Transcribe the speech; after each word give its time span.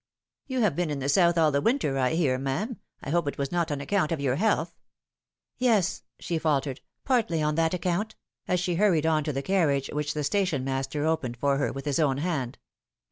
"You 0.47 0.61
have 0.61 0.75
been 0.75 0.89
in 0.89 0.97
the 0.97 1.07
South 1.07 1.37
all 1.37 1.51
the 1.51 1.61
winter, 1.61 1.99
I 1.99 2.15
hear, 2.15 2.39
ma'am. 2.39 2.79
I 3.03 3.11
hope 3.11 3.27
it 3.27 3.37
was 3.37 3.51
not 3.51 3.71
on 3.71 3.79
account 3.79 4.11
of 4.11 4.19
your 4.19 4.35
health 4.37 4.69
T'" 4.73 4.77
Yes," 5.65 6.01
she 6.17 6.39
faltered," 6.39 6.81
partly 7.05 7.39
on 7.43 7.53
that 7.53 7.75
account," 7.75 8.15
as 8.47 8.59
she 8.59 8.77
hurried 8.77 9.05
on 9.05 9.23
to 9.23 9.31
the 9.31 9.43
carriage 9.43 9.91
which 9.93 10.15
the 10.15 10.23
stationmaster 10.23 11.05
opened 11.05 11.37
for 11.37 11.59
her 11.59 11.71
with 11.71 11.85
his 11.85 11.99
own 11.99 12.17
hand. 12.17 12.57